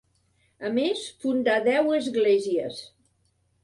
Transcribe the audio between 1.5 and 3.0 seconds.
deu esglésies.